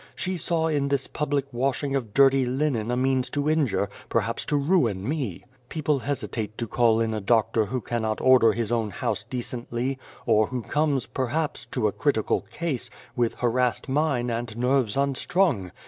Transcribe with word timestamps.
She 0.15 0.35
saw 0.35 0.65
in 0.65 0.87
this 0.87 1.05
public 1.05 1.45
washing 1.53 1.95
of 1.95 2.11
dirty 2.11 2.43
linen 2.43 2.89
a 2.89 2.97
means 2.97 3.29
to 3.29 3.47
injure, 3.47 3.87
perhaps 4.09 4.45
to 4.45 4.55
ruin 4.57 5.07
me. 5.07 5.43
People 5.69 5.99
The 5.99 6.01
Face 6.01 6.07
hesitate 6.07 6.57
to 6.57 6.65
call 6.65 6.99
in 6.99 7.13
a 7.13 7.21
doctor 7.21 7.65
who 7.65 7.81
cannot 7.81 8.19
order 8.19 8.51
his 8.53 8.71
own 8.71 8.89
house 8.89 9.23
decently, 9.23 9.99
or 10.25 10.47
who 10.47 10.63
comes, 10.63 11.05
perhaps 11.05 11.65
to 11.65 11.87
a 11.87 11.91
critical 11.91 12.41
case, 12.51 12.89
with 13.15 13.35
harassed 13.41 13.87
mind 13.87 14.31
and 14.31 14.57
nerves 14.57 14.97
unstrung. 14.97 15.69